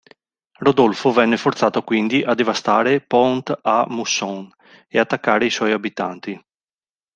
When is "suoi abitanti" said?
5.51-6.43